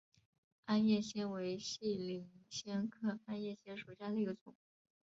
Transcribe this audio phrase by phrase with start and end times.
[0.65, 4.55] 鞍叶藓为细鳞藓科鞍叶藓属下的一个种。